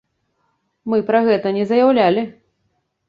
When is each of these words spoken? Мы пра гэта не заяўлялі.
Мы 0.93 0.97
пра 1.11 1.21
гэта 1.27 1.47
не 1.59 1.63
заяўлялі. 1.73 2.27